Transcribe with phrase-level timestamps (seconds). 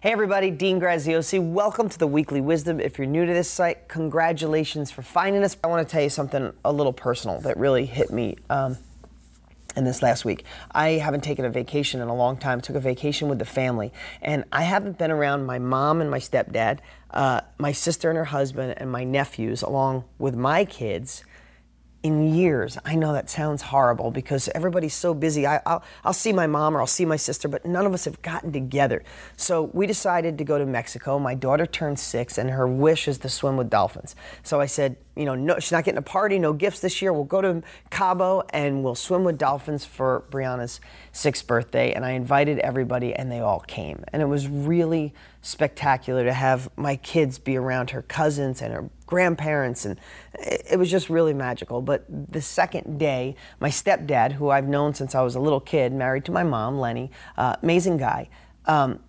[0.00, 1.42] Hey everybody, Dean Graziosi.
[1.42, 2.78] Welcome to the Weekly Wisdom.
[2.78, 5.56] If you're new to this site, congratulations for finding us.
[5.64, 8.78] I want to tell you something a little personal that really hit me um,
[9.74, 10.44] in this last week.
[10.70, 12.60] I haven't taken a vacation in a long time.
[12.60, 13.92] Took a vacation with the family,
[14.22, 16.78] and I haven't been around my mom and my stepdad,
[17.10, 21.24] uh, my sister and her husband, and my nephews, along with my kids
[22.08, 22.78] in years.
[22.86, 25.46] I know that sounds horrible because everybody's so busy.
[25.46, 28.06] I, will I'll see my mom or I'll see my sister, but none of us
[28.06, 29.04] have gotten together.
[29.36, 31.18] So we decided to go to Mexico.
[31.18, 34.16] My daughter turned six, and her wish is to swim with dolphins.
[34.42, 37.12] So I said, you know, no, she's not getting a party, no gifts this year.
[37.12, 41.92] We'll go to Cabo and we'll swim with dolphins for Brianna's sixth birthday.
[41.92, 44.04] And I invited everybody, and they all came.
[44.12, 48.88] And it was really spectacular to have my kids be around her cousins and her
[49.06, 49.98] grandparents, and
[50.34, 51.82] it was just really magical.
[51.82, 55.92] But the second day, my stepdad, who I've known since I was a little kid,
[55.92, 58.28] married to my mom, Lenny, uh, amazing guy.
[58.66, 59.00] Um,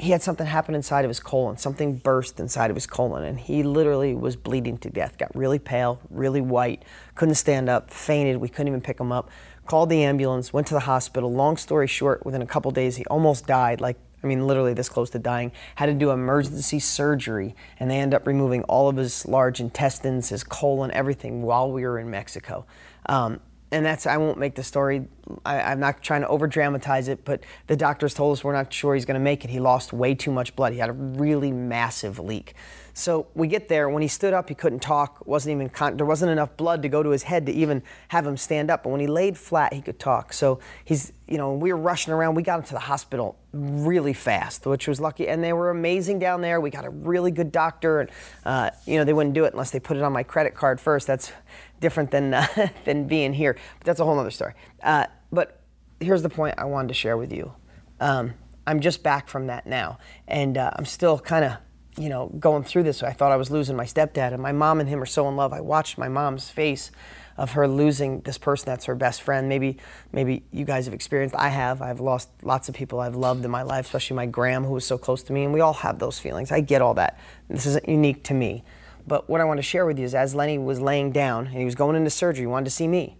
[0.00, 1.58] he had something happen inside of his colon.
[1.58, 5.18] Something burst inside of his colon, and he literally was bleeding to death.
[5.18, 8.38] Got really pale, really white, couldn't stand up, fainted.
[8.38, 9.30] We couldn't even pick him up.
[9.66, 11.30] Called the ambulance, went to the hospital.
[11.30, 13.80] Long story short, within a couple days, he almost died.
[13.80, 17.98] Like I mean, literally this close to dying, had to do emergency surgery, and they
[17.98, 22.10] end up removing all of his large intestines, his colon, everything while we were in
[22.10, 22.66] Mexico.
[23.06, 25.06] Um, and that's, I won't make the story,
[25.44, 28.72] I, am not trying to over dramatize it, but the doctors told us we're not
[28.72, 29.50] sure he's going to make it.
[29.50, 30.72] He lost way too much blood.
[30.72, 32.54] He had a really massive leak.
[32.92, 33.88] So we get there.
[33.88, 35.26] When he stood up, he couldn't talk.
[35.26, 38.26] wasn't even con- there wasn't enough blood to go to his head to even have
[38.26, 38.82] him stand up.
[38.82, 40.32] But when he laid flat, he could talk.
[40.32, 42.34] So he's you know we were rushing around.
[42.34, 45.28] We got him to the hospital really fast, which was lucky.
[45.28, 46.60] And they were amazing down there.
[46.60, 48.10] We got a really good doctor, and
[48.44, 50.80] uh, you know they wouldn't do it unless they put it on my credit card
[50.80, 51.06] first.
[51.06, 51.32] That's
[51.80, 52.46] different than uh,
[52.84, 53.56] than being here.
[53.78, 54.54] But that's a whole other story.
[54.82, 55.60] Uh, but
[56.00, 57.52] here's the point I wanted to share with you.
[58.00, 58.34] Um,
[58.66, 61.52] I'm just back from that now, and uh, I'm still kind of
[62.00, 64.80] you know, going through this, I thought I was losing my stepdad, and my mom
[64.80, 65.52] and him are so in love.
[65.52, 66.90] I watched my mom's face
[67.36, 69.48] of her losing this person that's her best friend.
[69.48, 69.78] Maybe,
[70.12, 71.34] maybe you guys have experienced.
[71.36, 71.82] I have.
[71.82, 74.86] I've lost lots of people I've loved in my life, especially my gram, who was
[74.86, 76.52] so close to me, and we all have those feelings.
[76.52, 77.18] I get all that.
[77.48, 78.64] This isn't unique to me.
[79.06, 81.56] But what I want to share with you is, as Lenny was laying down and
[81.56, 83.18] he was going into surgery, he wanted to see me,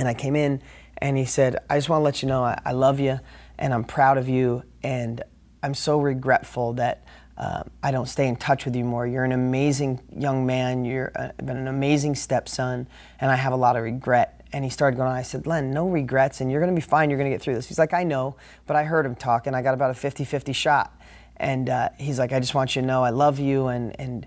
[0.00, 0.62] and I came in,
[0.98, 3.20] and he said, "I just want to let you know I, I love you,
[3.58, 5.22] and I'm proud of you, and
[5.62, 7.04] I'm so regretful that."
[7.40, 9.06] uh, I don't stay in touch with you more.
[9.06, 10.84] You're an amazing young man.
[10.84, 12.86] You've uh, been an amazing stepson,
[13.18, 14.44] and I have a lot of regret.
[14.52, 15.14] And he started going on.
[15.14, 17.08] I said, Len, no regrets, and you're going to be fine.
[17.08, 17.66] You're going to get through this.
[17.66, 20.24] He's like, I know, but I heard him talk, and I got about a 50
[20.24, 20.94] 50 shot.
[21.38, 23.68] And uh, he's like, I just want you to know I love you.
[23.68, 24.26] And, and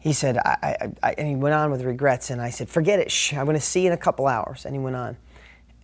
[0.00, 2.30] he said, I, I, I, and he went on with regrets.
[2.30, 3.10] And I said, forget it.
[3.10, 4.64] Shh, I'm going to see you in a couple hours.
[4.64, 5.16] And he went on.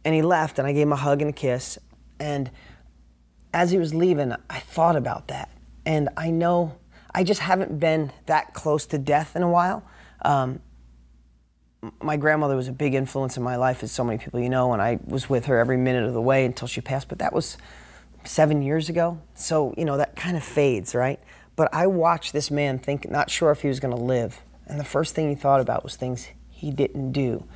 [0.05, 1.79] And he left, and I gave him a hug and a kiss.
[2.19, 2.51] And
[3.53, 5.51] as he was leaving, I thought about that.
[5.85, 6.77] And I know
[7.15, 9.83] I just haven't been that close to death in a while.
[10.23, 10.61] Um,
[12.01, 14.73] my grandmother was a big influence in my life, as so many people you know,
[14.73, 17.09] and I was with her every minute of the way until she passed.
[17.09, 17.57] But that was
[18.25, 19.21] seven years ago.
[19.35, 21.21] So, you know, that kind of fades, right?
[21.57, 24.43] But I watched this man think, not sure if he was going to live.
[24.67, 27.47] And the first thing he thought about was things he didn't do.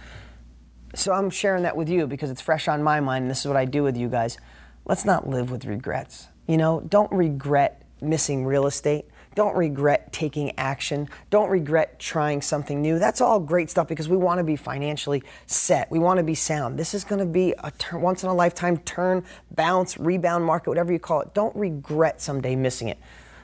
[0.94, 3.46] So I'm sharing that with you because it's fresh on my mind, and this is
[3.46, 4.38] what I do with you guys.
[4.86, 6.28] Let's not live with regrets.
[6.48, 9.04] You know, don't regret missing real estate.
[9.36, 11.08] Don't regret taking action.
[11.30, 12.98] Don't regret trying something new.
[12.98, 15.88] That's all great stuff because we want to be financially set.
[15.90, 16.78] We want to be sound.
[16.78, 20.70] This is going to be a turn, once in a lifetime turn, bounce, rebound market,
[20.70, 21.32] whatever you call it.
[21.34, 22.98] Don't regret someday missing it.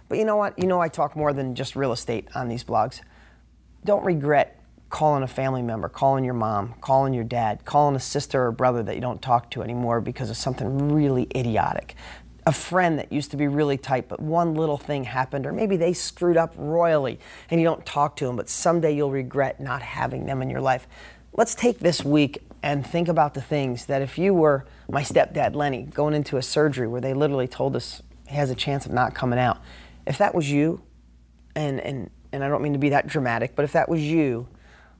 [0.08, 0.58] But you know what?
[0.58, 3.00] You know I talk more than just real estate on these blogs.
[3.84, 8.46] Don't regret calling a family member, calling your mom, calling your dad, calling a sister
[8.46, 11.96] or brother that you don't talk to anymore because of something really idiotic
[12.46, 15.76] a friend that used to be really tight, but one little thing happened, or maybe
[15.76, 17.18] they screwed up royally
[17.50, 20.60] and you don't talk to them, but someday you'll regret not having them in your
[20.60, 20.86] life.
[21.32, 25.56] Let's take this week and think about the things that if you were my stepdad,
[25.56, 28.92] Lenny, going into a surgery where they literally told us he has a chance of
[28.92, 29.58] not coming out,
[30.06, 30.82] if that was you,
[31.54, 34.48] and, and, and I don't mean to be that dramatic, but if that was you,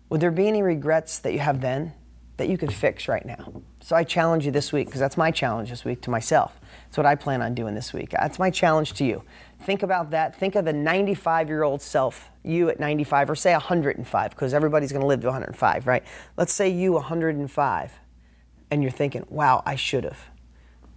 [0.08, 1.93] would there be any regrets that you have then
[2.37, 3.62] that you could fix right now?
[3.81, 6.58] So I challenge you this week, because that's my challenge this week to myself.
[6.85, 8.11] That's what I plan on doing this week.
[8.11, 9.23] That's my challenge to you.
[9.62, 10.37] Think about that.
[10.38, 14.93] Think of the 95 year old self, you at 95, or say 105, because everybody's
[14.93, 16.05] going to live to 105, right?
[16.37, 17.93] Let's say you 105,
[18.70, 20.19] and you're thinking, wow, I should have.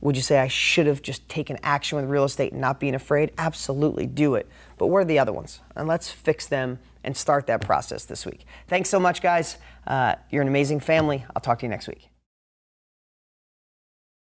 [0.01, 2.95] Would you say I should have just taken action with real estate and not being
[2.95, 3.31] afraid?
[3.37, 4.47] Absolutely, do it.
[4.77, 5.59] But where are the other ones?
[5.75, 8.45] And let's fix them and start that process this week.
[8.67, 9.57] Thanks so much, guys.
[9.85, 11.25] Uh, you're an amazing family.
[11.35, 12.08] I'll talk to you next week.